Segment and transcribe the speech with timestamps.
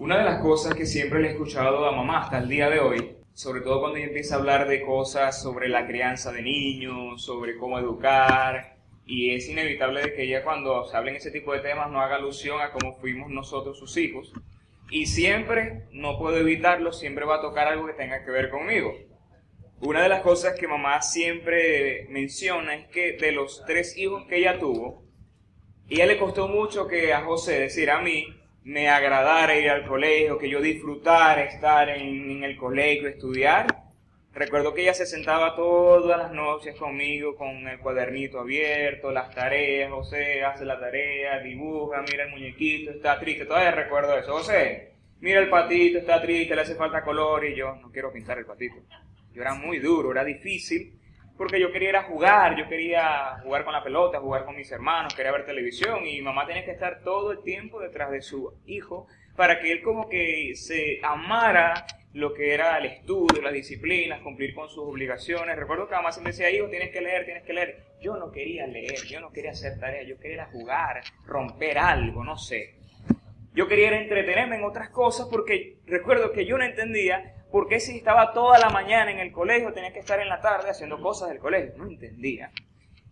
[0.00, 2.80] Una de las cosas que siempre le he escuchado a mamá hasta el día de
[2.80, 7.22] hoy, sobre todo cuando ella empieza a hablar de cosas sobre la crianza de niños,
[7.22, 11.60] sobre cómo educar, y es inevitable de que ella cuando se hablen ese tipo de
[11.60, 14.32] temas no haga alusión a cómo fuimos nosotros sus hijos.
[14.90, 18.94] Y siempre, no puedo evitarlo, siempre va a tocar algo que tenga que ver conmigo.
[19.80, 24.38] Una de las cosas que mamá siempre menciona es que de los tres hijos que
[24.38, 25.04] ella tuvo,
[25.90, 30.38] ella le costó mucho que a José, decir a mí, me agradara ir al colegio,
[30.38, 33.66] que yo disfrutara estar en, el colegio, estudiar.
[34.32, 39.90] Recuerdo que ella se sentaba todas las noches conmigo con el cuadernito abierto, las tareas,
[39.90, 44.32] José hace la tarea, dibuja, mira el muñequito, está triste, todavía recuerdo eso.
[44.32, 48.38] José, mira el patito, está triste, le hace falta color y yo no quiero pintar
[48.38, 48.76] el patito.
[49.32, 50.99] Yo era muy duro, era difícil,
[51.40, 55.32] porque yo quería jugar, yo quería jugar con la pelota, jugar con mis hermanos, quería
[55.32, 59.58] ver televisión y mamá tenía que estar todo el tiempo detrás de su hijo para
[59.58, 64.68] que él como que se amara lo que era el estudio, las disciplinas, cumplir con
[64.68, 65.56] sus obligaciones.
[65.56, 67.84] Recuerdo que mamá siempre decía, hijo, tienes que leer, tienes que leer.
[68.02, 72.36] Yo no quería leer, yo no quería hacer tareas, yo quería jugar, romper algo, no
[72.36, 72.74] sé.
[73.54, 77.96] Yo quería entretenerme en otras cosas porque recuerdo que yo no entendía ¿Por qué si
[77.96, 81.30] estaba toda la mañana en el colegio tenía que estar en la tarde haciendo cosas
[81.30, 81.74] del colegio?
[81.76, 82.52] No entendía.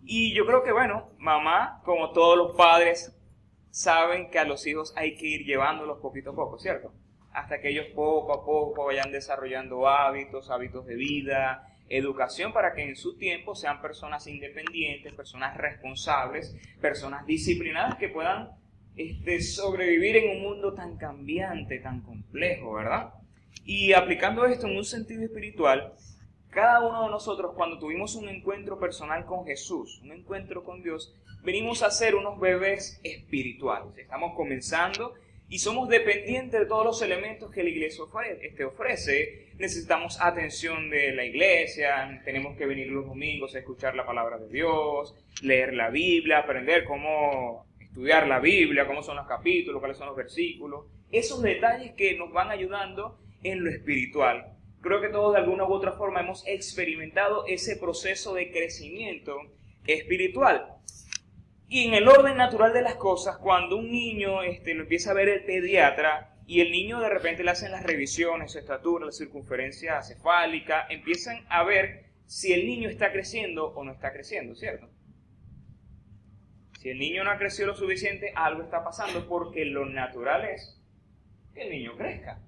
[0.03, 3.15] Y yo creo que, bueno, mamá, como todos los padres,
[3.71, 6.93] saben que a los hijos hay que ir llevándolos poquito a poco, ¿cierto?
[7.33, 12.83] Hasta que ellos poco a poco vayan desarrollando hábitos, hábitos de vida, educación para que
[12.83, 18.51] en su tiempo sean personas independientes, personas responsables, personas disciplinadas que puedan
[18.97, 23.15] este, sobrevivir en un mundo tan cambiante, tan complejo, ¿verdad?
[23.65, 25.95] Y aplicando esto en un sentido espiritual,
[26.51, 31.15] cada uno de nosotros cuando tuvimos un encuentro personal con Jesús, un encuentro con Dios,
[31.43, 33.97] venimos a ser unos bebés espirituales.
[33.97, 35.15] Estamos comenzando
[35.51, 38.05] y somos dependientes de todos los elementos que la iglesia
[38.41, 39.49] este, ofrece.
[39.59, 44.49] Necesitamos atención de la iglesia, tenemos que venir los domingos a escuchar la palabra de
[44.49, 50.09] Dios, leer la Biblia, aprender cómo estudiar la Biblia, cómo son los capítulos, cuáles son
[50.09, 50.87] los versículos.
[51.11, 54.55] Esos detalles que nos van ayudando en lo espiritual.
[54.81, 59.37] Creo que todos de alguna u otra forma hemos experimentado ese proceso de crecimiento
[59.87, 60.77] espiritual.
[61.69, 65.15] Y en el orden natural de las cosas, cuando un niño este, lo empieza a
[65.15, 69.13] ver el pediatra y el niño de repente le hacen las revisiones, su estatura, la
[69.13, 74.89] circunferencia cefálica, empiezan a ver si el niño está creciendo o no está creciendo, ¿cierto?
[76.79, 80.81] Si el niño no ha crecido lo suficiente, algo está pasando porque lo natural es
[81.53, 82.41] que el niño crezca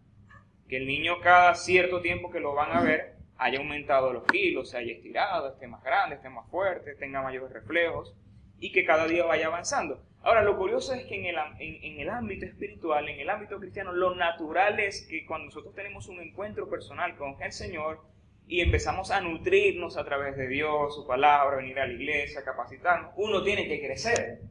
[0.71, 4.71] que el niño cada cierto tiempo que lo van a ver haya aumentado los kilos,
[4.71, 8.15] se haya estirado, esté más grande, esté más fuerte, tenga mayores reflejos
[8.61, 10.01] y que cada día vaya avanzando.
[10.23, 13.93] Ahora, lo curioso es que en el, en, el ámbito espiritual, en el ámbito cristiano,
[13.93, 18.03] lo natural es que cuando nosotros tenemos un encuentro personal con el Señor
[18.47, 23.13] y empezamos a nutrirnos a través de Dios, su palabra, venir a la iglesia, capacitarnos,
[23.17, 24.43] uno tiene que crecer.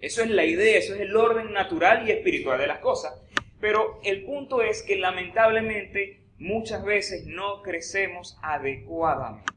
[0.00, 3.22] Eso es la idea, eso es el orden natural y espiritual de las cosas.
[3.60, 9.52] Pero el punto es que lamentablemente muchas veces no crecemos adecuadamente.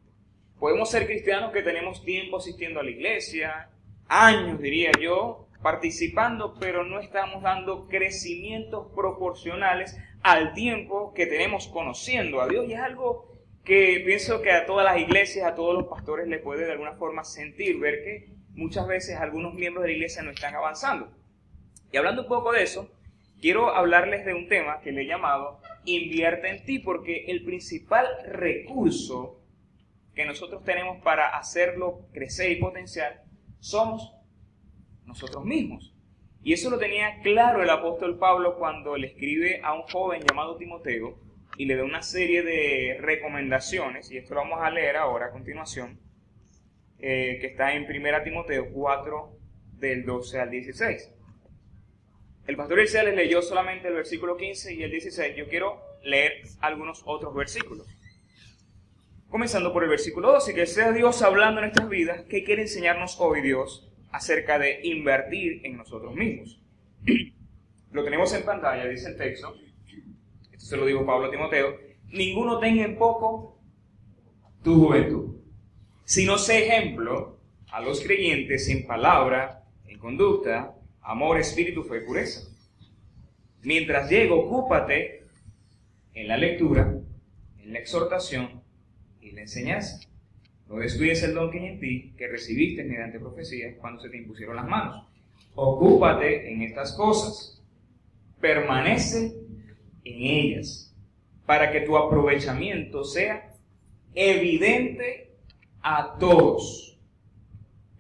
[0.60, 3.70] Podemos ser cristianos que tenemos tiempo asistiendo a la iglesia,
[4.08, 12.42] años diría yo, participando, pero no estamos dando crecimientos proporcionales al tiempo que tenemos conociendo
[12.42, 12.68] a Dios.
[12.68, 13.30] Y es algo
[13.64, 16.94] que pienso que a todas las iglesias, a todos los pastores les puede de alguna
[16.94, 21.12] forma sentir, ver que muchas veces algunos miembros de la iglesia no están avanzando.
[21.92, 22.90] Y hablando un poco de eso,
[23.40, 28.06] quiero hablarles de un tema que le he llamado invierte en ti, porque el principal
[28.26, 29.42] recurso
[30.14, 33.24] que nosotros tenemos para hacerlo crecer y potenciar
[33.60, 34.14] somos
[35.06, 35.96] nosotros mismos.
[36.44, 40.58] Y eso lo tenía claro el apóstol Pablo cuando le escribe a un joven llamado
[40.58, 41.20] Timoteo
[41.58, 45.32] y le da una serie de recomendaciones, y esto lo vamos a leer ahora a
[45.32, 46.00] continuación,
[47.00, 49.38] eh, que está en 1 Timoteo 4
[49.74, 51.19] del 12 al 16.
[52.50, 55.36] El pastor les leyó solamente el versículo 15 y el 16.
[55.36, 57.85] Yo quiero leer algunos otros versículos.
[59.29, 63.18] Comenzando por el versículo 12, que sea Dios hablando en nuestras vidas, ¿qué quiere enseñarnos
[63.20, 66.59] hoy Dios acerca de invertir en nosotros mismos?
[67.91, 69.53] Lo tenemos en pantalla, dice el texto.
[70.52, 71.78] Esto se lo dijo Pablo a Timoteo.
[72.08, 73.59] Ninguno tenga en poco
[74.64, 75.35] tu juventud,
[76.03, 77.38] sino sé ejemplo
[77.72, 80.76] a los creyentes en palabra, en conducta,
[81.09, 82.48] amor, espíritu, fe, pureza.
[83.64, 85.23] Mientras llego, ocúpate
[86.14, 86.96] en la lectura,
[87.59, 88.61] en la exhortación
[89.22, 90.00] y la enseñanza.
[90.67, 94.17] No descuides el don que hay en ti, que recibiste mediante profecía cuando se te
[94.17, 95.08] impusieron las manos.
[95.56, 97.61] Ocúpate en estas cosas.
[98.40, 99.34] Permanece
[100.06, 100.96] en ellas,
[101.46, 103.53] para que tu aprovechamiento sea
[104.14, 105.32] evidente
[105.82, 106.97] a todos.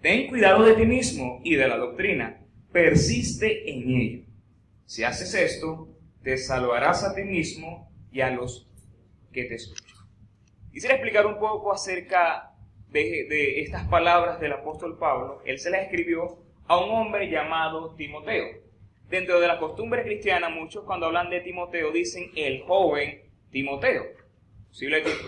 [0.01, 2.41] Ten cuidado de ti mismo y de la doctrina,
[2.71, 4.28] persiste en ello.
[4.89, 5.87] Si haces esto,
[6.23, 8.67] te salvarás a ti mismo y a los
[9.31, 9.99] que te escuchan.
[10.71, 12.55] Quisiera explicar un poco acerca
[12.87, 15.43] de, de estas palabras del apóstol Pablo.
[15.45, 18.47] Él se las escribió a un hombre llamado Timoteo.
[19.07, 23.21] Dentro de la costumbre cristiana, muchos cuando hablan de Timoteo dicen el joven
[23.51, 24.05] Timoteo.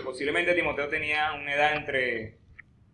[0.02, 2.36] posiblemente Timoteo tenía una edad entre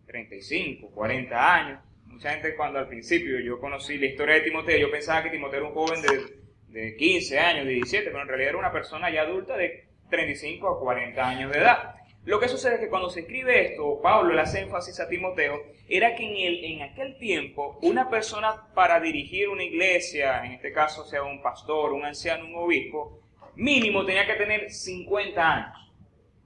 [0.05, 1.79] 35, 40 años.
[2.05, 5.61] Mucha gente cuando al principio yo conocí la historia de Timoteo, yo pensaba que Timoteo
[5.61, 6.38] era un joven de,
[6.71, 10.67] de 15 años, de 17, pero en realidad era una persona ya adulta de 35
[10.67, 11.95] a 40 años de edad.
[12.25, 15.63] Lo que sucede es que cuando se escribe esto, Pablo le hace énfasis a Timoteo,
[15.87, 20.71] era que en, el, en aquel tiempo una persona para dirigir una iglesia, en este
[20.71, 23.19] caso sea un pastor, un anciano, un obispo,
[23.55, 25.93] mínimo tenía que tener 50 años.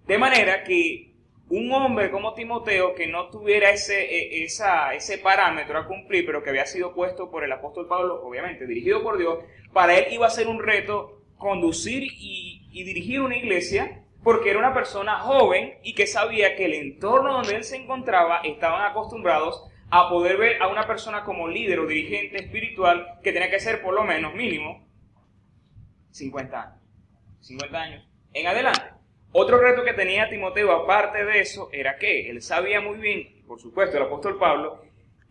[0.05, 1.13] De manera que
[1.49, 6.49] un hombre como Timoteo que no tuviera ese, e, ese parámetro a cumplir, pero que
[6.49, 9.39] había sido puesto por el apóstol Pablo, obviamente dirigido por Dios,
[9.73, 14.73] para él iba a ser un reto conducir y, dirigir una iglesia porque era una
[14.73, 20.09] persona joven y que sabía que el entorno donde él se encontraba estaban acostumbrados a
[20.09, 23.93] poder ver a una persona como líder o dirigente espiritual que tenía que ser por
[23.93, 24.87] lo menos mínimo
[26.11, 26.81] 50 años.
[27.41, 28.81] 50 años en adelante.
[29.31, 33.59] Otro reto que tenía Timoteo, aparte de eso, era que él sabía muy bien, por
[33.59, 34.82] supuesto, el apóstol Pablo,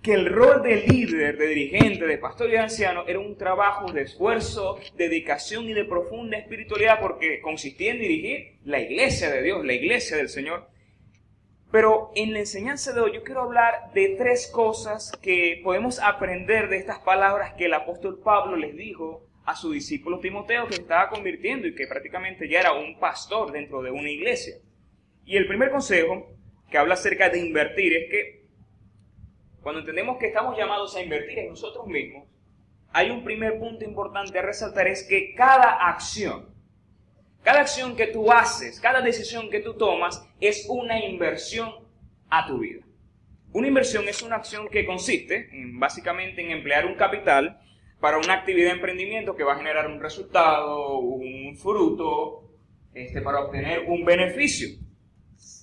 [0.03, 3.93] que el rol de líder, de dirigente, de pastor y de anciano era un trabajo
[3.93, 9.65] de esfuerzo, dedicación y de profunda espiritualidad porque consistía en dirigir la iglesia de Dios,
[9.65, 10.69] la iglesia del Señor.
[11.71, 16.69] Pero en la enseñanza de hoy yo quiero hablar de tres cosas que podemos aprender
[16.69, 21.09] de estas palabras que el apóstol Pablo les dijo a su discípulo Timoteo que estaba
[21.11, 24.57] convirtiendo y que prácticamente ya era un pastor dentro de una iglesia.
[25.25, 26.29] Y el primer consejo
[26.71, 28.42] que habla acerca de invertir es que
[29.63, 32.29] cuando entendemos que estamos llamados a invertir en nosotros mismos,
[32.93, 36.55] hay un primer punto importante a resaltar, es que cada acción,
[37.43, 41.73] cada acción que tú haces, cada decisión que tú tomas, es una inversión
[42.29, 42.85] a tu vida.
[43.53, 47.61] Una inversión es una acción que consiste básicamente en emplear un capital
[48.01, 52.51] para una actividad de emprendimiento que va a generar un resultado, un fruto,
[52.95, 54.69] este, para obtener un beneficio.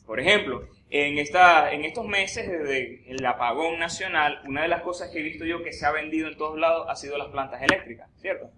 [0.06, 5.10] Por ejemplo, en, esta, en estos meses, desde el apagón nacional, una de las cosas
[5.12, 7.62] que he visto yo que se ha vendido en todos lados ha sido las plantas
[7.62, 8.50] eléctricas, ¿cierto?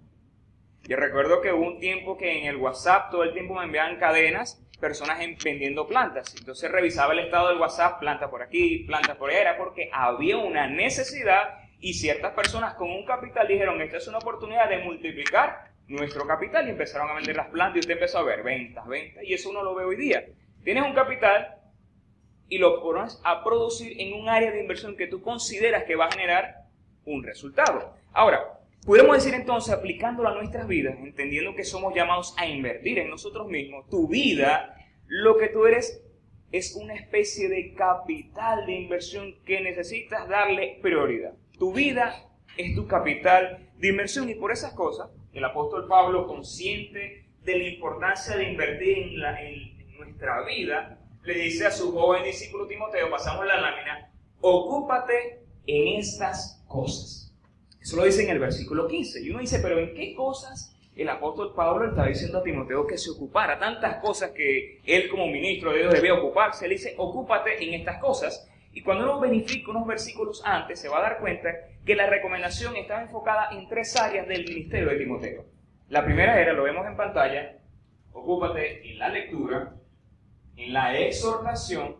[0.83, 3.97] Yo recuerdo que hubo un tiempo que en el WhatsApp todo el tiempo me enviaban
[3.97, 6.35] cadenas, personas vendiendo plantas.
[6.37, 10.37] Entonces revisaba el estado del WhatsApp, planta por aquí, planta por allá, era porque había
[10.37, 15.71] una necesidad y ciertas personas con un capital dijeron, esta es una oportunidad de multiplicar
[15.87, 19.23] nuestro capital y empezaron a vender las plantas y usted empezó a ver ventas, ventas,
[19.23, 20.25] y eso uno lo ve hoy día.
[20.63, 21.60] Tienes un capital,
[22.51, 26.07] y lo pones a producir en un área de inversión que tú consideras que va
[26.07, 26.65] a generar
[27.06, 27.95] un resultado.
[28.12, 33.09] Ahora, podemos decir entonces, aplicándolo a nuestras vidas, entendiendo que somos llamados a invertir en
[33.09, 34.75] nosotros mismos, tu vida,
[35.07, 36.03] lo que tú eres
[36.51, 41.31] es una especie de capital de inversión que necesitas darle prioridad.
[41.57, 42.13] Tu vida
[42.57, 47.63] es tu capital de inversión y por esas cosas el apóstol Pablo, consciente de la
[47.63, 53.45] importancia de invertir en, en nuestra vida, le dice a su joven discípulo Timoteo, pasamos
[53.45, 54.11] la lámina,
[54.41, 57.33] ocúpate en estas cosas.
[57.79, 59.21] Eso lo dice en el versículo 15.
[59.21, 62.97] Y uno dice, pero ¿en qué cosas el apóstol Pablo está diciendo a Timoteo que
[62.97, 63.57] se ocupara?
[63.57, 66.65] Tantas cosas que él como ministro de Dios debía ocuparse.
[66.65, 68.47] Él dice, ocúpate en estas cosas.
[68.73, 71.49] Y cuando uno verifica unos versículos antes, se va a dar cuenta
[71.85, 75.45] que la recomendación estaba enfocada en tres áreas del ministerio de Timoteo.
[75.89, 77.57] La primera era, lo vemos en pantalla,
[78.13, 79.75] ocúpate en la lectura,
[80.58, 81.98] en la exhortación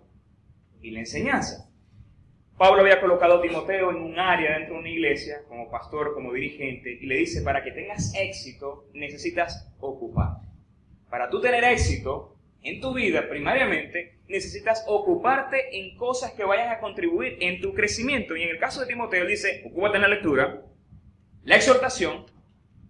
[0.82, 1.70] y la enseñanza.
[2.58, 6.32] Pablo había colocado a Timoteo en un área dentro de una iglesia, como pastor, como
[6.34, 10.46] dirigente, y le dice, para que tengas éxito, necesitas ocuparte.
[11.10, 16.80] Para tú tener éxito en tu vida, primariamente, necesitas ocuparte en cosas que vayan a
[16.80, 18.36] contribuir en tu crecimiento.
[18.36, 20.62] Y en el caso de Timoteo dice, ocúpate en la lectura,
[21.44, 22.26] la exhortación,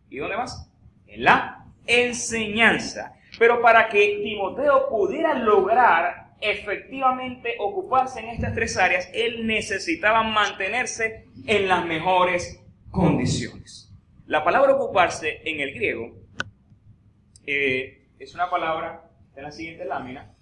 [0.09, 0.69] ¿y dónde más?
[1.07, 3.15] En la enseñanza.
[3.41, 11.25] Pero para que Timoteo pudiera lograr efectivamente ocuparse en estas tres áreas, él necesitaba mantenerse
[11.47, 13.91] en las mejores condiciones.
[14.27, 16.15] La palabra ocuparse en el griego
[17.47, 20.35] eh, es una palabra, en la siguiente lámina,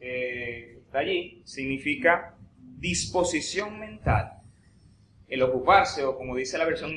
[0.00, 4.34] eh, está allí, significa disposición mental.
[5.26, 6.92] El ocuparse, o como dice la versión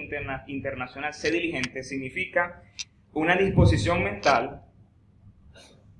[0.45, 2.61] internacional, ser diligente, significa
[3.11, 4.63] una disposición mental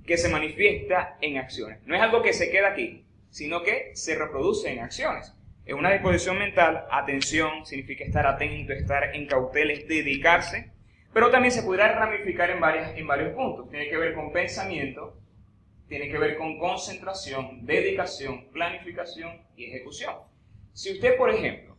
[0.05, 1.79] que se manifiesta en acciones.
[1.85, 5.33] No es algo que se queda aquí, sino que se reproduce en acciones.
[5.65, 10.71] Es una disposición mental, atención, significa estar atento, estar en cauteles, dedicarse,
[11.13, 13.69] pero también se podrá ramificar en, varias, en varios puntos.
[13.69, 15.17] Tiene que ver con pensamiento,
[15.87, 20.15] tiene que ver con concentración, dedicación, planificación y ejecución.
[20.73, 21.72] Si usted, por ejemplo,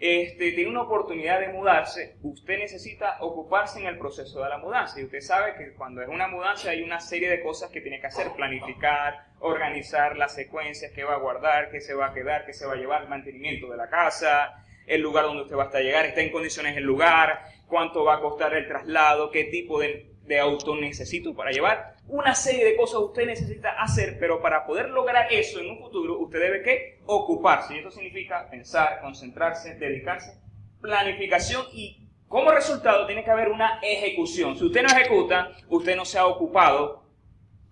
[0.00, 5.00] este, tiene una oportunidad de mudarse, usted necesita ocuparse en el proceso de la mudanza.
[5.00, 8.00] Y usted sabe que cuando es una mudanza hay una serie de cosas que tiene
[8.00, 12.46] que hacer, planificar, organizar las secuencias, qué va a guardar, qué se va a quedar,
[12.46, 15.64] qué se va a llevar, el mantenimiento de la casa, el lugar donde usted va
[15.64, 19.44] a estar llegar, está en condiciones el lugar, cuánto va a costar el traslado, qué
[19.44, 21.96] tipo de, de auto necesito para llevar.
[22.06, 26.18] Una serie de cosas usted necesita hacer, pero para poder lograr eso en un futuro,
[26.18, 27.74] usted debe que ocuparse.
[27.74, 30.38] Y esto significa pensar, concentrarse, dedicarse,
[30.80, 34.56] planificación y como resultado tiene que haber una ejecución.
[34.56, 37.04] Si usted no ejecuta, usted no se ha ocupado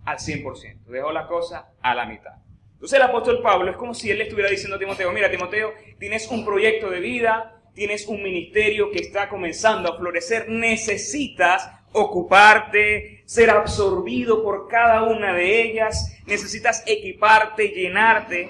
[0.03, 0.85] al 100%.
[0.85, 2.33] Dejó la cosa a la mitad.
[2.73, 5.73] Entonces el apóstol Pablo es como si él le estuviera diciendo a Timoteo, mira Timoteo,
[5.99, 13.23] tienes un proyecto de vida, tienes un ministerio que está comenzando a florecer, necesitas ocuparte,
[13.25, 18.49] ser absorbido por cada una de ellas, necesitas equiparte, llenarte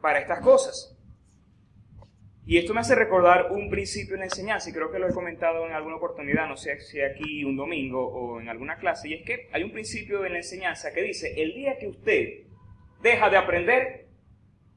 [0.00, 0.94] para estas cosas.
[2.46, 5.12] Y esto me hace recordar un principio en la enseñanza, y creo que lo he
[5.12, 9.14] comentado en alguna oportunidad, no sé si aquí un domingo o en alguna clase, y
[9.14, 12.46] es que hay un principio en la enseñanza que dice, el día que usted
[13.02, 14.08] deja de aprender,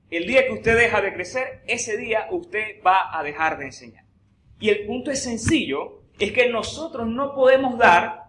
[0.09, 4.03] el día que usted deja de crecer, ese día usted va a dejar de enseñar.
[4.59, 8.25] Y el punto es sencillo, es que nosotros no podemos dar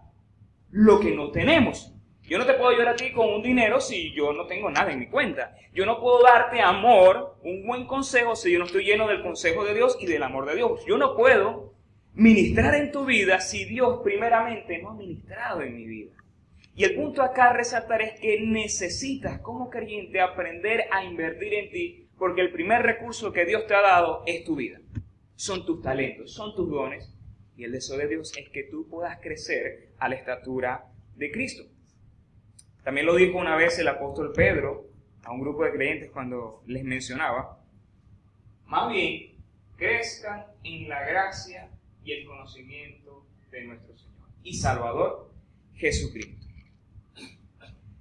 [0.71, 1.93] lo que no tenemos.
[2.23, 4.91] Yo no te puedo ayudar a ti con un dinero si yo no tengo nada
[4.91, 5.55] en mi cuenta.
[5.73, 9.63] Yo no puedo darte amor, un buen consejo, si yo no estoy lleno del consejo
[9.63, 10.83] de Dios y del amor de Dios.
[10.87, 11.73] Yo no puedo
[12.13, 16.13] ministrar en tu vida si Dios primeramente no ha ministrado en mi vida.
[16.75, 21.69] Y el punto acá a resaltar es que necesitas como creyente aprender a invertir en
[21.69, 24.79] ti porque el primer recurso que Dios te ha dado es tu vida.
[25.35, 27.12] Son tus talentos, son tus dones
[27.55, 31.63] y el deseo de Dios es que tú puedas crecer a la estatura de Cristo.
[32.83, 34.89] También lo dijo una vez el apóstol Pedro
[35.23, 37.59] a un grupo de creyentes cuando les mencionaba,
[38.65, 39.37] más bien
[39.77, 41.69] crezcan en la gracia
[42.03, 45.31] y el conocimiento de nuestro Señor y Salvador
[45.75, 46.47] Jesucristo.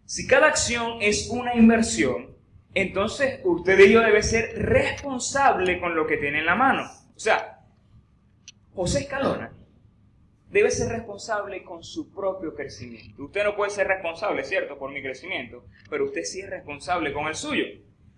[0.05, 2.37] Si cada acción es una inversión,
[2.75, 6.83] entonces usted y yo debe ser responsable con lo que tiene en la mano.
[7.15, 7.52] O sea,
[8.75, 9.53] José Escalona
[10.49, 13.25] debe ser responsable con su propio crecimiento.
[13.25, 17.27] Usted no puede ser responsable, ¿cierto?, por mi crecimiento, pero usted sí es responsable con
[17.27, 17.65] el suyo.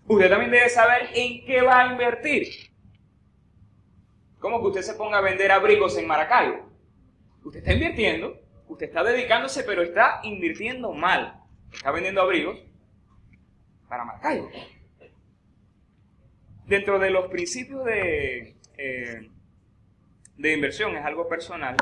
[0.07, 2.49] Usted también debe saber en qué va a invertir.
[4.39, 6.71] ¿Cómo que usted se ponga a vender abrigos en Maracaibo?
[7.45, 11.41] Usted está invirtiendo, usted está dedicándose, pero está invirtiendo mal.
[11.73, 12.59] Está vendiendo abrigos
[13.89, 14.51] para Maracaibo.
[16.67, 19.31] Dentro de los principios de eh,
[20.37, 21.77] de inversión, es algo personal.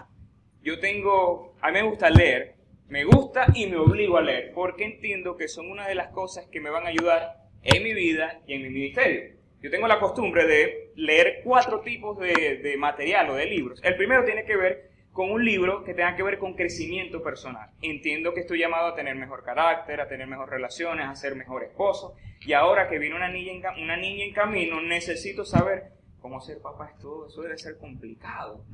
[0.63, 2.55] Yo tengo, a mí me gusta leer,
[2.89, 6.47] me gusta y me obligo a leer, porque entiendo que son una de las cosas
[6.47, 9.33] que me van a ayudar en mi vida y en mi ministerio.
[9.63, 13.81] Yo tengo la costumbre de leer cuatro tipos de, de material o de libros.
[13.83, 17.71] El primero tiene que ver con un libro que tenga que ver con crecimiento personal.
[17.83, 21.63] Entiendo que estoy llamado a tener mejor carácter, a tener mejores relaciones, a ser mejor
[21.63, 22.17] esposo.
[22.41, 26.91] Y ahora que viene una niña una niña en camino, necesito saber cómo ser papá
[26.95, 28.64] es todo, eso debe ser complicado.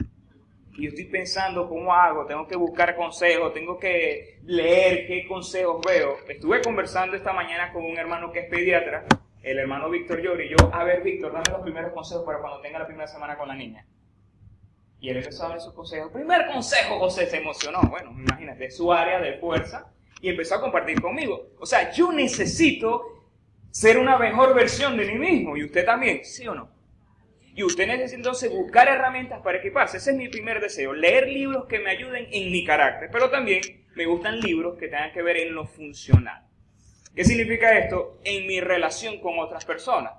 [0.75, 2.27] Y yo estoy pensando, ¿cómo hago?
[2.27, 6.19] Tengo que buscar consejos, tengo que leer qué consejos veo.
[6.29, 9.05] Estuve conversando esta mañana con un hermano que es pediatra,
[9.43, 12.61] el hermano Víctor Llori, y yo, a ver, Víctor, dame los primeros consejos para cuando
[12.61, 13.85] tenga la primera semana con la niña.
[15.01, 16.13] Y él empezó a dar sus consejos.
[16.13, 17.81] Primer consejo, José se emocionó.
[17.89, 19.93] Bueno, imagínate, su área de fuerza.
[20.21, 21.51] Y empezó a compartir conmigo.
[21.61, 23.03] O sea, yo necesito
[23.71, 25.57] ser una mejor versión de mí mismo.
[25.57, 26.78] Y usted también, ¿sí o no?
[27.59, 29.97] Y usted necesita entonces buscar herramientas para equiparse.
[29.97, 33.11] Ese es mi primer deseo, leer libros que me ayuden en mi carácter.
[33.11, 33.61] Pero también
[33.97, 36.47] me gustan libros que tengan que ver en lo funcional.
[37.17, 38.21] ¿Qué significa esto?
[38.23, 40.13] En mi relación con otras personas.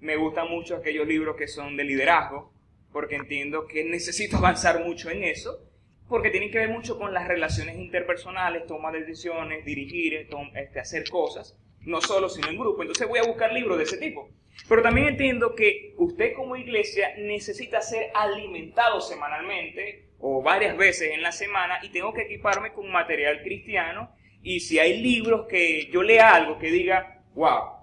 [0.00, 2.52] Me gustan mucho aquellos libros que son de liderazgo,
[2.92, 5.66] porque entiendo que necesito avanzar mucho en eso,
[6.06, 11.08] porque tienen que ver mucho con las relaciones interpersonales, toma de decisiones, dirigir, este, hacer
[11.08, 12.82] cosas, no solo, sino en grupo.
[12.82, 14.28] Entonces voy a buscar libros de ese tipo.
[14.68, 21.22] Pero también entiendo que usted como iglesia necesita ser alimentado semanalmente o varias veces en
[21.22, 26.02] la semana y tengo que equiparme con material cristiano y si hay libros que yo
[26.02, 27.74] lea algo que diga, wow,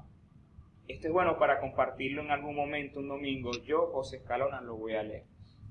[0.88, 4.94] esto es bueno para compartirlo en algún momento, un domingo, yo, José Escalona, lo voy
[4.96, 5.24] a leer.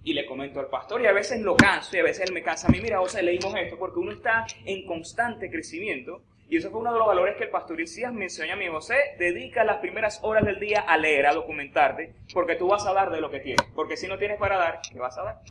[0.03, 2.43] y le comento al pastor y a veces lo canso y a veces él me
[2.43, 6.69] cansa a mí, mira, José, leímos esto porque uno está en constante crecimiento y eso
[6.73, 9.77] fue uno de los valores que el pastor Isías me a mí, José, dedica las
[9.77, 13.31] primeras horas del día a leer, a documentarte, porque tú vas a dar de lo
[13.31, 15.43] que tienes, porque si no tienes para dar, ¿qué vas a dar?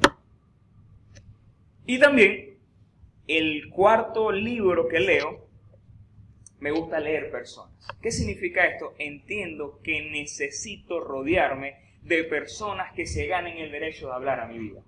[1.85, 2.57] Y también,
[3.27, 5.47] el cuarto libro que leo,
[6.59, 7.87] me gusta leer personas.
[8.01, 8.93] ¿Qué significa esto?
[8.99, 14.59] Entiendo que necesito rodearme de personas que se ganen el derecho de hablar a mi
[14.59, 14.81] vida.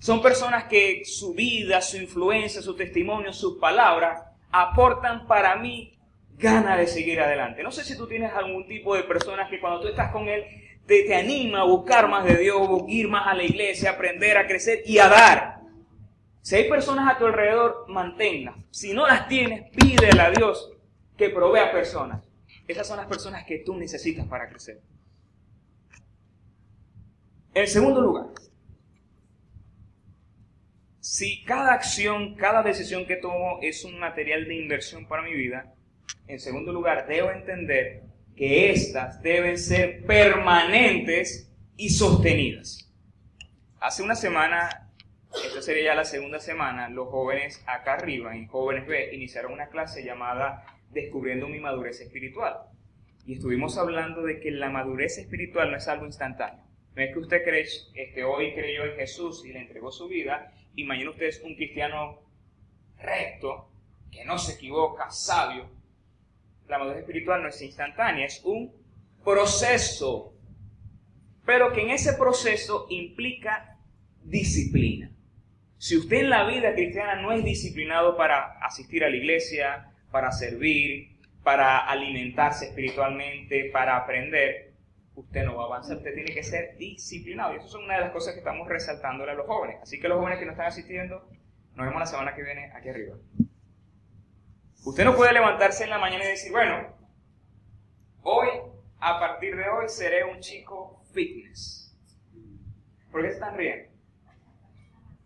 [0.00, 5.98] Son personas que su vida, su influencia, su testimonio, sus palabras aportan para mí
[6.36, 7.62] gana de seguir adelante.
[7.62, 10.44] No sé si tú tienes algún tipo de personas que cuando tú estás con él
[10.86, 14.46] te, te anima a buscar más de Dios, ir más a la iglesia, aprender a
[14.46, 15.60] crecer y a dar.
[16.42, 18.56] Si hay personas a tu alrededor, manténlas.
[18.70, 20.72] Si no las tienes, pídele a Dios
[21.16, 22.22] que provea personas.
[22.66, 24.80] Esas son las personas que tú necesitas para crecer.
[27.54, 28.26] En segundo lugar,
[31.02, 35.74] si cada acción, cada decisión que tomo es un material de inversión para mi vida,
[36.28, 38.04] en segundo lugar, debo entender
[38.36, 42.88] que éstas deben ser permanentes y sostenidas.
[43.80, 44.92] Hace una semana,
[45.44, 49.66] esta sería ya la segunda semana, los jóvenes acá arriba, en Jóvenes B, iniciaron una
[49.68, 52.58] clase llamada Descubriendo mi madurez espiritual.
[53.26, 56.62] Y estuvimos hablando de que la madurez espiritual no es algo instantáneo.
[56.94, 60.52] No es que usted cree, este, hoy creyó en Jesús y le entregó su vida
[60.74, 62.20] y mañana usted es un cristiano
[62.98, 63.68] recto,
[64.10, 65.68] que no se equivoca, sabio.
[66.68, 68.72] La madurez espiritual no es instantánea, es un
[69.24, 70.34] proceso,
[71.44, 73.78] pero que en ese proceso implica
[74.22, 75.10] disciplina.
[75.78, 80.30] Si usted en la vida cristiana no es disciplinado para asistir a la iglesia, para
[80.30, 84.71] servir, para alimentarse espiritualmente, para aprender,
[85.14, 87.54] usted no va a avanzar, usted tiene que ser disciplinado.
[87.54, 89.78] Y eso es una de las cosas que estamos resaltándole a los jóvenes.
[89.82, 91.28] Así que los jóvenes que no están asistiendo,
[91.74, 93.16] nos vemos la semana que viene aquí arriba.
[94.84, 96.96] Usted no puede levantarse en la mañana y decir, bueno,
[98.22, 98.48] hoy,
[98.98, 101.96] a partir de hoy, seré un chico fitness.
[103.10, 103.90] ¿Por qué se están riendo?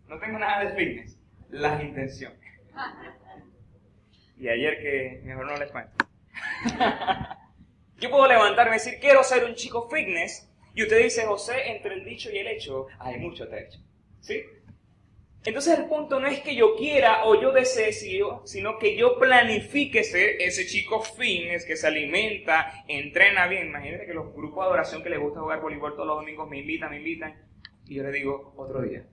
[0.07, 1.19] No tengo nada de fitness,
[1.49, 2.39] las intenciones.
[4.39, 6.05] Y ayer que mejor no les cuento.
[7.99, 11.95] Yo puedo levantarme y decir, quiero ser un chico fitness, y usted dice, José, entre
[11.95, 13.79] el dicho y el hecho hay mucho trecho.
[14.19, 14.43] ¿Sí?
[15.43, 20.03] Entonces el punto no es que yo quiera o yo desee, sino que yo planifique
[20.03, 23.67] ser ese chico fitness que se alimenta, entrena bien.
[23.67, 26.59] Imagínate que los grupos de adoración que les gusta jugar voleibol todos los domingos me
[26.59, 27.41] invitan, me invitan,
[27.85, 29.07] y yo le digo, otro día.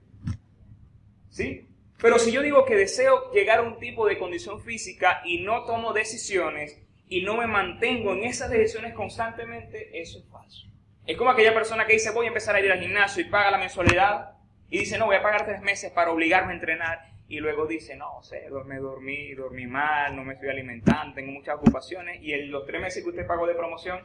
[1.29, 1.69] ¿Sí?
[2.01, 5.63] Pero si yo digo que deseo llegar a un tipo de condición física y no
[5.63, 10.67] tomo decisiones, y no me mantengo en esas decisiones constantemente, eso es falso.
[11.05, 13.51] Es como aquella persona que dice voy a empezar a ir al gimnasio y paga
[13.51, 14.37] la mensualidad
[14.69, 17.95] y dice no, voy a pagar tres meses para obligarme a entrenar y luego dice
[17.95, 22.51] no, sé, me dormí, dormí mal, no me estoy alimentando, tengo muchas ocupaciones y en
[22.51, 24.01] los tres meses que usted pagó de promoción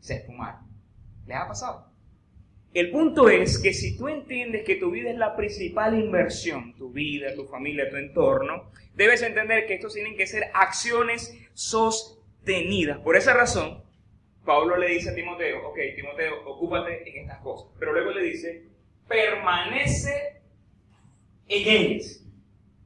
[0.00, 0.66] se esfumaron.
[1.26, 1.91] ¿Les ha pasado?
[2.74, 6.90] El punto es que si tú entiendes que tu vida es la principal inversión, tu
[6.90, 12.98] vida, tu familia, tu entorno, debes entender que estos tienen que ser acciones sostenidas.
[13.00, 13.82] Por esa razón,
[14.46, 17.70] Pablo le dice a Timoteo, ok, Timoteo, ocúpate en estas cosas.
[17.78, 18.64] Pero luego le dice,
[19.06, 20.40] permanece
[21.48, 22.24] en ellas.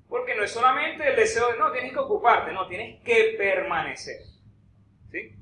[0.09, 4.19] Porque no es solamente el deseo de, no, tienes que ocuparte, no, tienes que permanecer.
[5.13, 5.33] ¿Sí?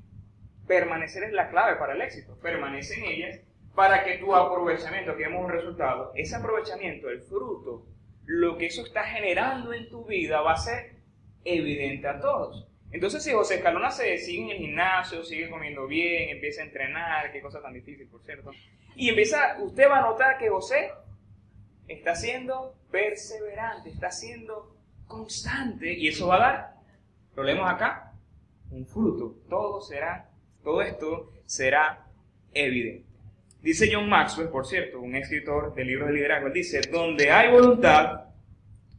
[0.67, 2.39] Permanecer es la clave para el éxito.
[2.39, 3.44] Permanece en ellas
[3.75, 7.85] para que tu aprovechamiento, que vemos un resultado, ese aprovechamiento, el fruto,
[8.25, 10.95] lo que eso está generando en tu vida va a ser
[11.43, 12.67] evidente a todos.
[12.91, 17.31] Entonces, si José Escalona se sigue en el gimnasio, sigue comiendo bien, empieza a entrenar,
[17.31, 18.51] qué cosa tan difícil, por cierto,
[18.95, 20.91] y empieza, usted va a notar que José
[21.87, 26.75] está siendo perseverante, está siendo constante, y eso va a dar,
[27.35, 28.13] lo leemos acá,
[28.71, 29.35] un fruto.
[29.49, 30.29] Todo será,
[30.63, 32.07] todo esto será
[32.53, 33.14] evidente.
[33.65, 38.25] Dice John Maxwell, por cierto, un escritor de libros de liderazgo, dice, donde hay voluntad,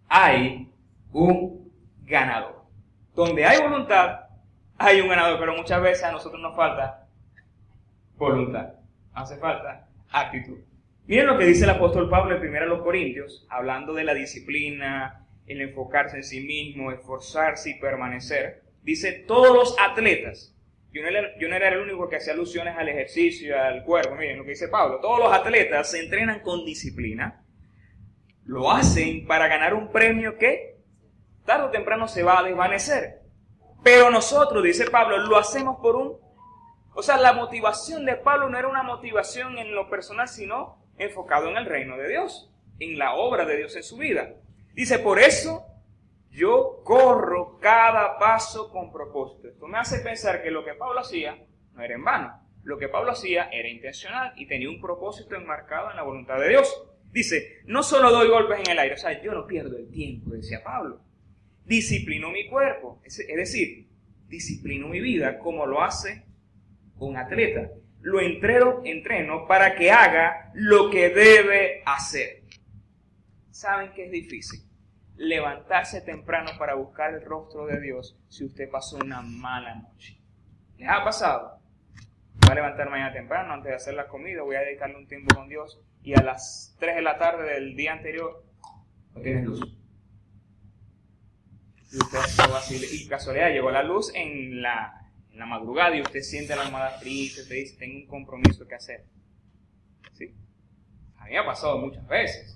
[0.08, 0.68] hay
[1.12, 1.70] un
[2.02, 2.64] ganador.
[3.14, 4.22] Donde hay voluntad,
[4.76, 7.06] hay un ganador, pero muchas veces a nosotros nos falta
[8.16, 8.72] voluntad,
[9.14, 10.58] hace falta actitud.
[11.06, 15.28] Miren lo que dice el apóstol Pablo en 1 los Corintios, hablando de la disciplina,
[15.46, 18.64] el enfocarse en sí mismo, esforzarse y permanecer.
[18.82, 20.55] Dice, todos los atletas,
[20.96, 24.14] yo no, era, el único que hacía alusiones al ejercicio, al cuerpo.
[24.14, 24.98] Miren lo que dice Pablo.
[25.00, 27.44] Todos los atletas se entrenan con disciplina.
[28.44, 30.76] Lo hacen para ganar un premio que
[31.44, 33.20] tarde o temprano se va a desvanecer.
[33.82, 36.16] Pero nosotros, dice Pablo, lo hacemos por un...
[36.94, 41.50] O sea, la motivación de Pablo no era una motivación en lo personal, sino enfocado
[41.50, 44.34] en el reino de Dios, en la obra de Dios en su vida.
[44.72, 45.66] Dice, por eso
[46.36, 49.48] yo corro cada paso con propósito.
[49.48, 52.42] Esto me hace pensar que lo que Pablo hacía no era en vano.
[52.62, 56.50] Lo que Pablo hacía era intencional y tenía un propósito enmarcado en la voluntad de
[56.50, 56.82] Dios.
[57.10, 60.30] Dice, no solo doy golpes en el aire, o sea, yo no pierdo el tiempo,
[60.32, 61.00] decía Pablo.
[61.64, 63.88] Disciplino mi cuerpo, es decir,
[64.28, 66.24] disciplino mi vida como lo hace
[66.98, 67.70] un atleta.
[68.02, 72.42] Lo entreno, entreno para que haga lo que debe hacer.
[73.50, 74.65] ¿Saben que es difícil?
[75.16, 80.18] Levantarse temprano para buscar el rostro de Dios si usted pasó una mala noche.
[80.76, 81.58] ¿Les ha pasado?
[82.40, 85.34] Voy a levantar mañana temprano antes de hacer la comida, voy a dedicarle un tiempo
[85.34, 88.44] con Dios y a las 3 de la tarde del día anterior
[89.14, 89.76] no tienes luz.
[91.92, 92.18] Y usted
[92.92, 96.98] y casualidad llegó la luz en la, en la madrugada y usted siente la almohada
[97.04, 99.06] y usted dice, tengo un compromiso que hacer.
[100.12, 100.34] ¿Sí?
[101.16, 102.55] A mí ha pasado muchas veces.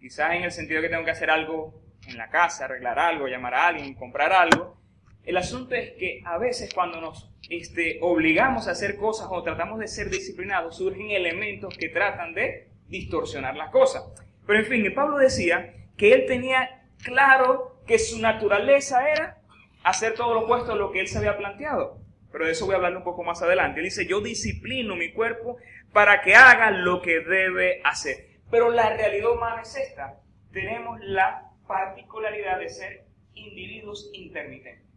[0.00, 3.54] Quizás en el sentido que tengo que hacer algo en la casa, arreglar algo, llamar
[3.54, 4.78] a alguien, comprar algo.
[5.24, 9.78] El asunto es que a veces cuando nos este, obligamos a hacer cosas o tratamos
[9.78, 14.04] de ser disciplinados, surgen elementos que tratan de distorsionar las cosas.
[14.46, 19.38] Pero en fin, Pablo decía que él tenía claro que su naturaleza era
[19.84, 21.98] hacer todo lo opuesto a lo que él se había planteado.
[22.32, 23.80] Pero de eso voy a hablar un poco más adelante.
[23.80, 25.56] Él dice, yo disciplino mi cuerpo
[25.92, 28.27] para que haga lo que debe hacer.
[28.50, 30.20] Pero la realidad humana es esta.
[30.52, 34.88] Tenemos la particularidad de ser individuos intermitentes.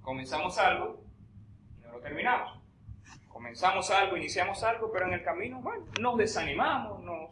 [0.00, 1.02] Comenzamos algo
[1.76, 2.62] y no lo terminamos.
[3.28, 7.30] Comenzamos algo, iniciamos algo, pero en el camino, bueno, nos desanimamos, nos,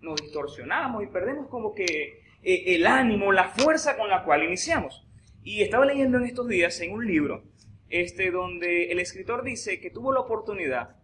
[0.00, 5.06] nos distorsionamos y perdemos como que eh, el ánimo, la fuerza con la cual iniciamos.
[5.42, 7.42] Y estaba leyendo en estos días en un libro
[7.88, 10.96] este, donde el escritor dice que tuvo la oportunidad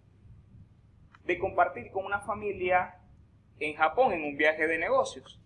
[1.25, 2.96] de compartir con una familia
[3.59, 5.41] en Japón en un viaje de negocios.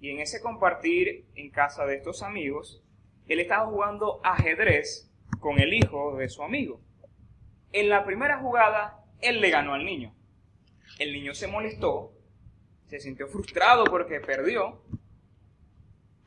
[0.00, 2.82] Y en ese compartir en casa de estos amigos,
[3.26, 6.80] él estaba jugando ajedrez con el hijo de su amigo.
[7.72, 10.14] En la primera jugada, él le ganó al niño.
[10.98, 12.12] El niño se molestó,
[12.86, 14.82] se sintió frustrado porque perdió.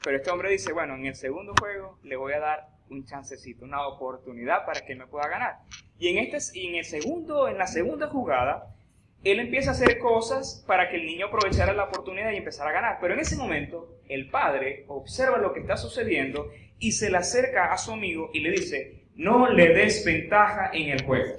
[0.04, 3.66] Pero este hombre dice, bueno, en el segundo juego le voy a dar un chancecito,
[3.66, 5.60] una oportunidad para que me pueda ganar.
[5.98, 8.76] Y en, este, y en, el segundo, en la segunda jugada,
[9.24, 12.74] él empieza a hacer cosas para que el niño aprovechara la oportunidad y empezara a
[12.74, 12.98] ganar.
[13.00, 17.72] Pero en ese momento, el padre observa lo que está sucediendo y se le acerca
[17.72, 21.38] a su amigo y le dice, no le des ventaja en el juego,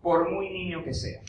[0.00, 1.20] por muy niño que sea.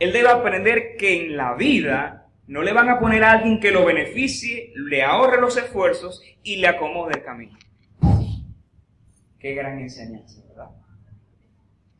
[0.00, 3.70] Él debe aprender que en la vida no le van a poner a alguien que
[3.70, 7.56] lo beneficie, le ahorre los esfuerzos y le acomode el camino.
[9.38, 10.70] Qué gran enseñanza, ¿verdad?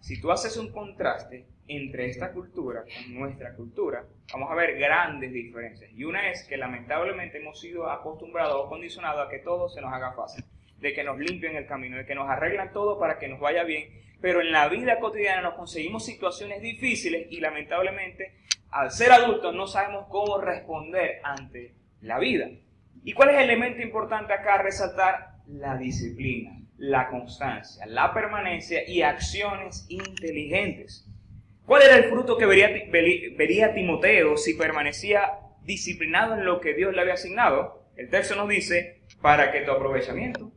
[0.01, 5.33] Si tú haces un contraste entre esta cultura con nuestra cultura, vamos a ver grandes
[5.33, 5.90] diferencias.
[5.92, 9.92] Y una es que lamentablemente hemos sido acostumbrados o condicionados a que todo se nos
[9.92, 10.44] haga fácil,
[10.79, 13.64] de que nos limpien el camino, de que nos arreglan todo para que nos vaya
[13.64, 13.88] bien,
[14.20, 18.33] pero en la vida cotidiana nos conseguimos situaciones difíciles y lamentablemente
[18.70, 22.48] al ser adultos no sabemos cómo responder ante la vida.
[23.05, 25.35] ¿Y cuál es el elemento importante acá resaltar?
[25.46, 31.07] La disciplina, la constancia, la permanencia y acciones inteligentes.
[31.66, 37.00] ¿Cuál era el fruto que vería, Timoteo si permanecía disciplinado en lo que Dios le
[37.00, 37.88] había asignado?
[37.96, 40.53] El texto nos dice, para que tu aprovechamiento.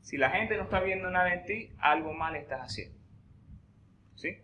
[0.00, 2.98] Si la gente no está viendo nada en ti, algo mal estás haciendo.
[4.16, 4.38] ¿Sí?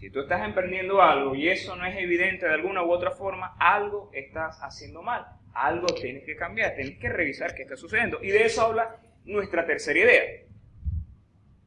[0.00, 3.54] Si tú estás emprendiendo algo y eso no es evidente de alguna u otra forma,
[3.60, 5.24] algo estás haciendo mal.
[5.54, 8.18] Algo tienes que cambiar, tienes que revisar qué está sucediendo.
[8.24, 10.22] Y de eso habla nuestra tercera idea.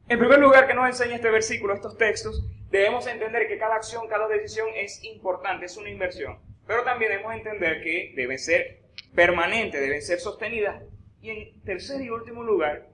[0.08, 4.06] En primer lugar, que nos enseña este versículo, estos textos, debemos entender que cada acción,
[4.06, 6.38] cada decisión es importante, es una inversión.
[6.64, 8.82] Pero también debemos entender que deben ser
[9.16, 10.80] permanentes, deben ser sostenidas.
[11.20, 12.88] Y en tercer y último lugar,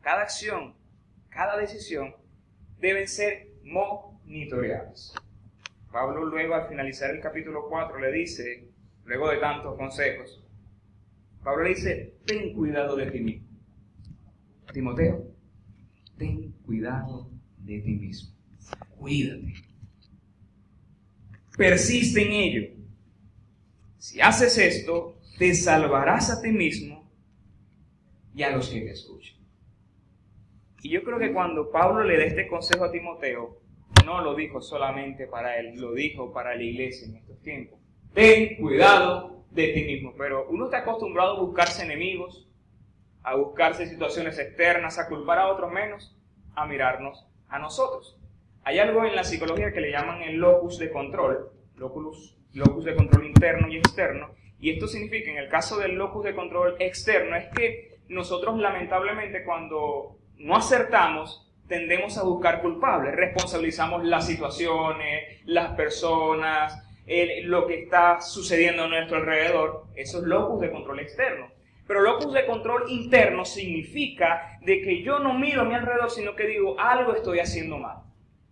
[0.00, 0.76] cada acción,
[1.28, 2.14] cada decisión
[2.78, 5.12] deben ser monitoreadas.
[5.90, 8.68] Pablo luego al finalizar el capítulo 4 le dice,
[9.04, 10.44] luego de tantos consejos,
[11.42, 13.48] Pablo le dice, ten cuidado de ti mismo.
[14.72, 15.35] Timoteo,
[16.16, 18.34] ten cuidado de ti mismo.
[18.98, 19.54] Cuídate.
[21.56, 22.70] Persiste en ello.
[23.98, 27.10] Si haces esto, te salvarás a ti mismo
[28.34, 29.36] y a los que te escuchen.
[30.82, 33.60] Y yo creo que cuando Pablo le da este consejo a Timoteo,
[34.04, 37.80] no lo dijo solamente para él, lo dijo para la iglesia en estos tiempos.
[38.14, 40.14] Ten cuidado de ti mismo.
[40.16, 42.46] Pero uno está acostumbrado a buscarse enemigos,
[43.26, 46.16] a buscarse situaciones externas, a culpar a otros menos,
[46.54, 48.16] a mirarnos a nosotros.
[48.62, 52.94] Hay algo en la psicología que le llaman el locus de control, locus, locus de
[52.94, 57.34] control interno y externo, y esto significa, en el caso del locus de control externo,
[57.34, 65.74] es que nosotros lamentablemente cuando no acertamos, tendemos a buscar culpables, responsabilizamos las situaciones, las
[65.74, 66.80] personas,
[67.42, 69.86] lo que está sucediendo a nuestro alrededor.
[69.96, 71.55] Eso es locus de control externo.
[71.86, 76.34] Pero locus de control interno significa de que yo no miro a mi alrededor, sino
[76.34, 77.98] que digo, algo estoy haciendo mal.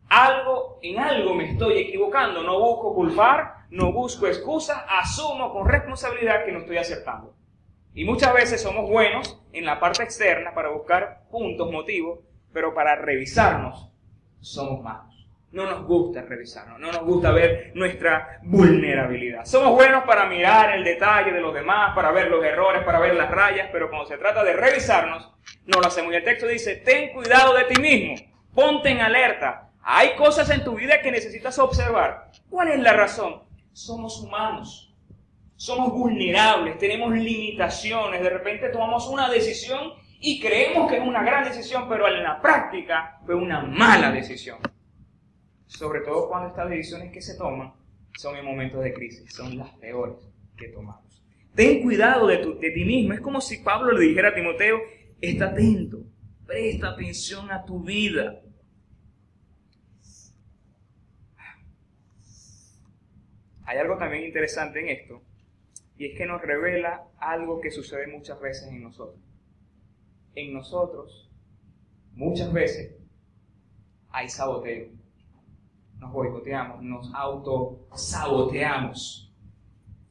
[0.09, 2.43] Algo, en algo me estoy equivocando.
[2.43, 7.35] No busco culpar, no busco excusas, asumo con responsabilidad que no estoy acertando.
[7.95, 12.21] Y muchas veces somos buenos en la parte externa para buscar puntos, motivos,
[12.53, 13.91] pero para revisarnos
[14.41, 15.14] somos malos.
[15.55, 19.45] No nos gusta revisarnos, no nos gusta ver nuestra vulnerabilidad.
[19.45, 23.15] Somos buenos para mirar el detalle de los demás, para ver los errores, para ver
[23.15, 25.33] las rayas, pero cuando se trata de revisarnos,
[25.67, 26.13] no lo hacemos.
[26.13, 28.17] Y el texto dice, ten cuidado de ti mismo,
[28.53, 29.71] ponte en alerta.
[29.85, 32.33] Hay cosas en tu vida que necesitas observar.
[32.51, 33.45] ¿Cuál es la razón?
[33.73, 34.93] Somos humanos,
[35.55, 41.45] somos vulnerables, tenemos limitaciones, de repente tomamos una decisión y creemos que es una gran
[41.45, 44.59] decisión, pero en la práctica fue una mala decisión.
[45.77, 47.73] Sobre todo cuando estas decisiones que se toman
[48.17, 50.17] son en momentos de crisis, son las peores
[50.57, 51.23] que tomamos.
[51.55, 53.13] Ten cuidado de, de ti mismo.
[53.13, 54.79] Es como si Pablo le dijera a Timoteo,
[55.21, 56.05] está atento,
[56.47, 58.41] presta atención a tu vida.
[63.67, 65.23] Hay algo también interesante en esto,
[65.97, 69.25] y es que nos revela algo que sucede muchas veces en nosotros
[70.35, 71.31] en nosotros,
[72.13, 72.95] muchas veces,
[74.11, 74.89] hay saboteo.
[76.05, 79.33] Nos boicoteamos, nos autosaboteamos.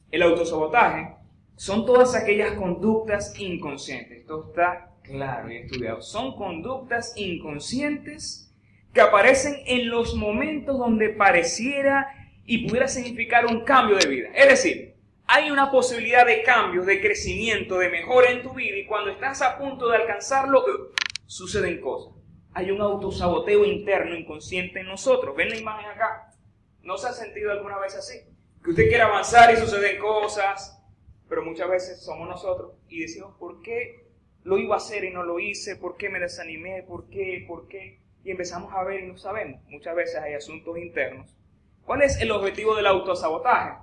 [0.09, 1.17] El autosabotaje
[1.55, 4.21] son todas aquellas conductas inconscientes.
[4.21, 6.01] Esto está claro y estudiado.
[6.01, 8.51] Son conductas inconscientes
[8.91, 12.07] que aparecen en los momentos donde pareciera
[12.43, 14.29] y pudiera significar un cambio de vida.
[14.33, 14.95] Es decir,
[15.27, 19.43] hay una posibilidad de cambio, de crecimiento, de mejora en tu vida y cuando estás
[19.43, 20.63] a punto de alcanzarlo,
[21.27, 22.22] suceden cosas.
[22.53, 25.35] Hay un autosaboteo interno inconsciente en nosotros.
[25.35, 26.31] ¿Ven la imagen acá?
[26.81, 28.19] ¿No se ha sentido alguna vez así?
[28.63, 30.79] Que usted quiere avanzar y suceden cosas,
[31.27, 34.07] pero muchas veces somos nosotros y decimos, ¿por qué
[34.43, 35.77] lo iba a hacer y no lo hice?
[35.77, 36.83] ¿Por qué me desanimé?
[36.83, 37.43] ¿Por qué?
[37.47, 37.99] ¿Por qué?
[38.23, 39.61] Y empezamos a ver y no sabemos.
[39.69, 41.35] Muchas veces hay asuntos internos.
[41.85, 43.77] ¿Cuál es el objetivo del autosabotaje?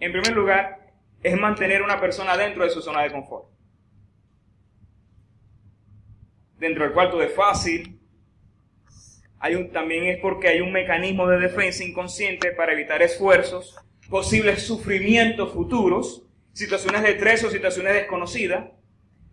[0.00, 0.92] En primer lugar,
[1.22, 3.48] es mantener una persona dentro de su zona de confort.
[6.58, 7.99] Dentro del cual todo es fácil.
[9.72, 13.74] También es porque hay un mecanismo de defensa inconsciente para evitar esfuerzos,
[14.10, 18.66] posibles sufrimientos futuros, situaciones de estrés o situaciones desconocidas.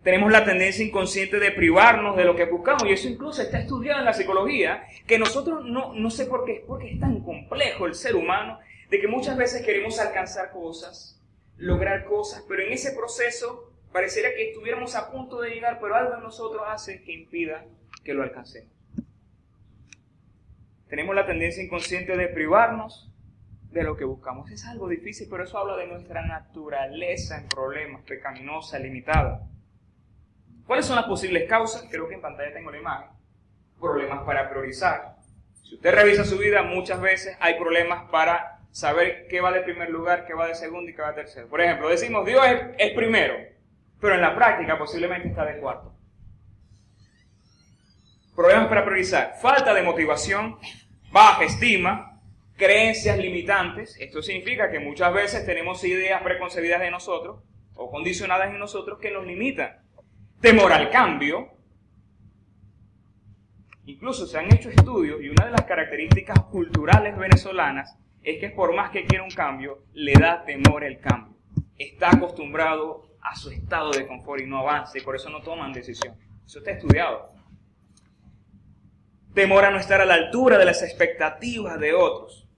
[0.02, 3.98] Tenemos la tendencia inconsciente de privarnos de lo que buscamos y eso incluso está estudiado
[3.98, 7.86] en la psicología, que nosotros no, no sé por qué, es porque es tan complejo
[7.86, 11.20] el ser humano de que muchas veces queremos alcanzar cosas,
[11.58, 16.14] lograr cosas, pero en ese proceso pareciera que estuviéramos a punto de llegar, pero algo
[16.14, 17.66] en nosotros hace que impida
[18.04, 18.77] que lo alcancemos.
[20.88, 23.12] Tenemos la tendencia inconsciente de privarnos
[23.70, 24.50] de lo que buscamos.
[24.50, 29.46] Es algo difícil, pero eso habla de nuestra naturaleza en problemas, pecaminosa, limitada.
[30.66, 31.86] ¿Cuáles son las posibles causas?
[31.90, 33.10] Creo que en pantalla tengo la imagen.
[33.80, 35.16] Problemas para priorizar.
[35.62, 39.90] Si usted revisa su vida, muchas veces hay problemas para saber qué va de primer
[39.90, 41.48] lugar, qué va de segundo y qué va de tercero.
[41.48, 42.44] Por ejemplo, decimos Dios
[42.78, 43.34] es, primero,
[44.00, 45.94] pero en la práctica posiblemente está de cuarto.
[48.38, 49.34] Problemas para priorizar.
[49.42, 50.58] Falta de motivación,
[51.10, 52.20] baja estima,
[52.56, 53.96] creencias limitantes.
[53.98, 57.42] Esto significa que muchas veces tenemos ideas preconcebidas de nosotros
[57.74, 59.80] o condicionadas en nosotros que nos limitan.
[60.40, 61.48] Temor al cambio.
[63.86, 68.72] Incluso se han hecho estudios y una de las características culturales venezolanas es que por
[68.72, 71.36] más que quiera un cambio, le da temor el cambio.
[71.76, 75.72] Está acostumbrado a su estado de confort y no avanza y por eso no toman
[75.72, 76.14] decisión.
[76.46, 77.36] Eso está estudiado.
[79.38, 82.48] Temor a no estar a la altura de las expectativas de otros.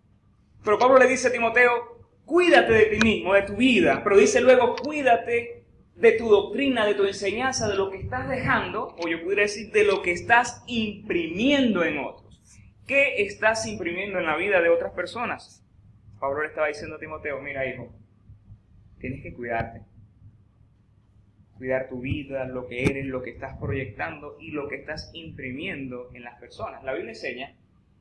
[0.65, 4.41] Pero Pablo le dice a Timoteo, cuídate de ti mismo, de tu vida, pero dice
[4.41, 9.23] luego, cuídate de tu doctrina, de tu enseñanza, de lo que estás dejando, o yo
[9.23, 12.41] pudiera decir, de lo que estás imprimiendo en otros.
[12.87, 15.63] ¿Qué estás imprimiendo en la vida de otras personas?
[16.19, 17.93] Pablo le estaba diciendo a Timoteo, mira hijo,
[19.01, 19.83] tienes que cuidarte.
[21.61, 26.09] Cuidar tu vida, lo que eres, lo que estás proyectando y lo que estás imprimiendo
[26.15, 26.83] en las personas.
[26.85, 27.55] La Biblia enseña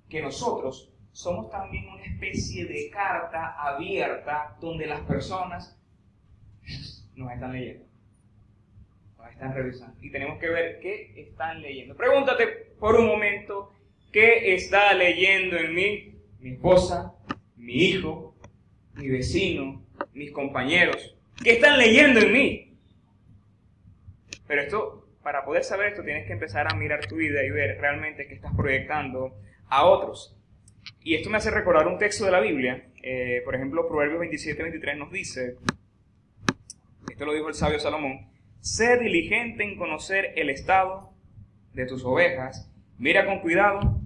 [0.07, 5.77] que nosotros somos también una especie de carta abierta donde las personas
[7.17, 7.83] nos están leyendo.
[9.29, 9.97] están revisando.
[10.01, 11.97] Y tenemos que ver qué están leyendo.
[11.97, 12.47] Pregúntate
[12.79, 13.73] por un momento
[14.13, 17.13] qué está leyendo en mí mi esposa,
[17.57, 18.37] mi hijo,
[18.93, 21.17] mi vecino, mis compañeros.
[21.43, 22.68] ¿Qué están leyendo en mí?
[24.49, 27.79] Pero esto, para poder saber esto, tienes que empezar a mirar tu vida y ver
[27.79, 30.35] realmente qué estás proyectando a otros.
[31.01, 32.89] Y esto me hace recordar un texto de la Biblia.
[33.03, 35.57] Eh, por ejemplo, Proverbios 27, 23 nos dice,
[37.11, 38.27] esto lo dijo el sabio Salomón,
[38.59, 41.13] sé diligente en conocer el estado
[41.75, 44.01] de tus ovejas, mira con cuidado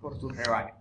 [0.00, 0.78] por tus rebaños.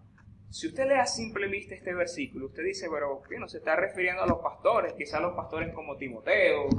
[0.52, 4.24] Si usted lee a simple vista este versículo, usted dice, pero no se está refiriendo
[4.24, 6.70] a los pastores, quizás los pastores como Timoteo,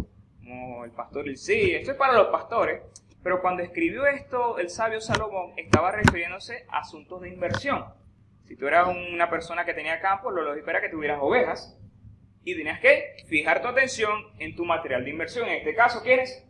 [0.85, 2.83] el pastor Ilcí, esto es para los pastores,
[3.23, 7.85] pero cuando escribió esto el sabio Salomón estaba refiriéndose a asuntos de inversión.
[8.45, 11.79] Si tú eras una persona que tenía campo, lo lógico era que tuvieras ovejas
[12.45, 15.47] y tenías que fijar tu atención en tu material de inversión.
[15.49, 16.47] En este caso, ¿quiénes?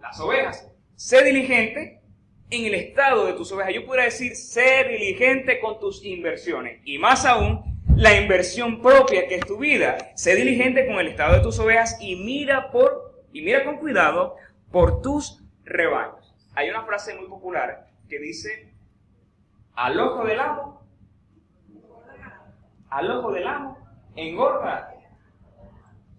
[0.00, 0.68] Las ovejas.
[0.96, 2.02] Sé diligente
[2.50, 3.72] en el estado de tus ovejas.
[3.74, 6.80] Yo podría decir, sé diligente con tus inversiones.
[6.84, 10.12] Y más aún, la inversión propia que es tu vida.
[10.14, 14.36] Sé diligente con el estado de tus ovejas y mira por y mira con cuidado
[14.70, 16.34] por tus rebaños.
[16.54, 18.72] Hay una frase muy popular que dice,
[19.74, 20.82] al ojo del amo,
[22.90, 23.78] al ojo del amo,
[24.16, 24.94] engorda.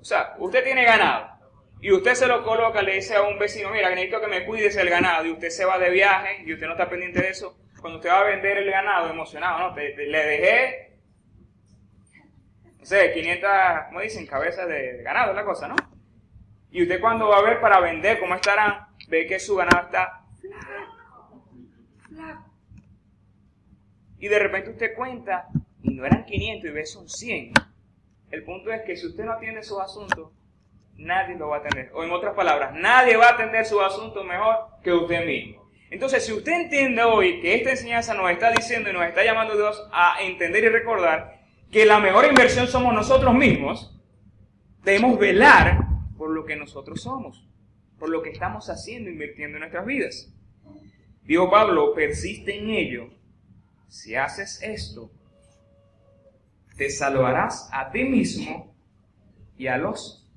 [0.02, 1.34] O sea, usted tiene ganado
[1.80, 4.76] y usted se lo coloca, le dice a un vecino, mira, necesito que me cuides
[4.78, 7.58] el ganado y usted se va de viaje y usted no está pendiente de eso.
[7.80, 9.76] Cuando usted va a vender el ganado emocionado, ¿no?
[9.76, 10.93] le dejé,
[12.84, 13.50] no sé, 500,
[13.88, 14.28] ¿cómo dicen?
[14.28, 15.76] Cabezas de ganado, la cosa, ¿no?
[16.70, 20.26] Y usted cuando va a ver para vender cómo estarán, ve que su ganado está.
[24.20, 25.48] Y de repente usted cuenta,
[25.82, 27.54] y no eran 500 y ve son 100.
[28.32, 30.32] El punto es que si usted no atiende sus asuntos,
[30.98, 31.90] nadie lo va a atender.
[31.94, 35.72] O en otras palabras, nadie va a atender sus asuntos mejor que usted mismo.
[35.90, 39.56] Entonces, si usted entiende hoy que esta enseñanza nos está diciendo y nos está llamando
[39.56, 41.43] Dios a entender y recordar
[41.74, 44.00] que la mejor inversión somos nosotros mismos,
[44.84, 45.86] debemos velar
[46.18, 47.50] por lo que nosotros somos
[48.04, 50.30] por lo que estamos haciendo, invirtiendo en nuestras vidas.
[51.22, 53.10] Dijo Pablo, persiste en ello.
[53.88, 55.10] Si haces esto,
[56.76, 58.76] te salvarás a ti mismo
[59.56, 60.30] y a los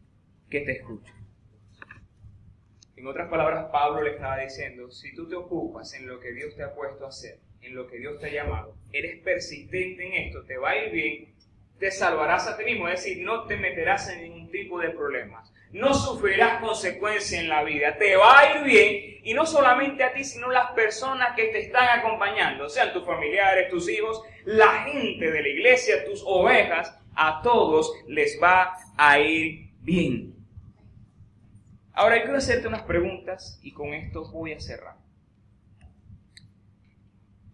[0.49, 1.17] que te escuchan.
[2.95, 6.55] En otras palabras, Pablo le estaba diciendo, si tú te ocupas en lo que Dios
[6.55, 10.13] te ha puesto a hacer, en lo que Dios te ha llamado, eres persistente en
[10.27, 11.35] esto, te va a ir bien,
[11.79, 15.53] te salvarás a ti mismo, es decir, no te meterás en ningún tipo de problemas
[15.73, 17.97] no sufrirás consecuencias en la vida.
[17.97, 21.61] Te va a ir bien y no solamente a ti, sino las personas que te
[21.61, 27.41] están acompañando, sean tus familiares, tus hijos, la gente de la iglesia, tus ovejas, a
[27.43, 30.35] todos les va a ir bien.
[31.93, 35.06] Ahora, quiero hacerte unas preguntas y con esto voy a cerrar.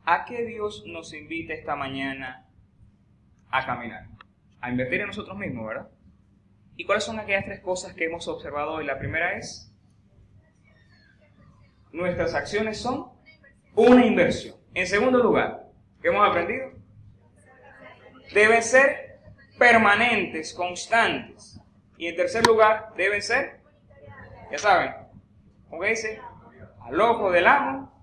[0.04, 2.46] ¿A qué Dios nos invita esta mañana
[3.50, 4.06] a caminar?
[4.60, 5.88] A invertir en nosotros mismos, ¿verdad?
[6.76, 8.84] ¿Y cuáles son aquellas tres cosas que hemos observado hoy?
[8.84, 9.72] La primera es,
[11.92, 13.12] nuestras acciones son
[13.74, 14.56] una inversión.
[14.74, 15.68] En segundo lugar,
[16.00, 16.72] ¿qué hemos aprendido?
[18.34, 19.20] Deben ser
[19.58, 21.60] permanentes, constantes.
[21.96, 23.60] Y en tercer lugar, deben ser,
[24.50, 24.94] ya saben,
[25.68, 26.20] ¿cómo dice?
[26.80, 28.01] Al ojo del amo,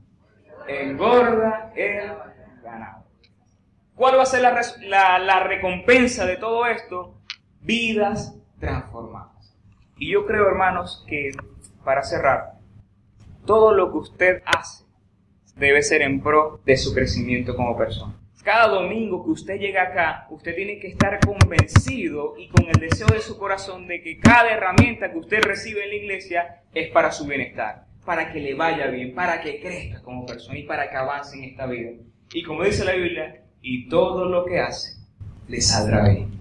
[0.69, 2.11] engorda el
[2.63, 3.05] ganado.
[3.95, 7.15] ¿Cuál va a ser la, la, la recompensa de todo esto?
[7.61, 9.57] Vidas transformadas.
[9.97, 11.31] Y yo creo, hermanos, que
[11.83, 12.53] para cerrar,
[13.45, 14.85] todo lo que usted hace
[15.55, 18.13] debe ser en pro de su crecimiento como persona.
[18.43, 23.07] Cada domingo que usted llega acá, usted tiene que estar convencido y con el deseo
[23.07, 27.11] de su corazón de que cada herramienta que usted recibe en la iglesia es para
[27.11, 30.95] su bienestar, para que le vaya bien, para que crezca como persona y para que
[30.95, 31.91] avance en esta vida.
[32.33, 34.97] Y como dice la Biblia, y todo lo que hace
[35.47, 36.38] le saldrá bien.